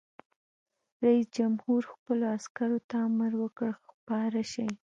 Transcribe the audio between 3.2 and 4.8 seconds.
وکړ؛ خپاره شئ!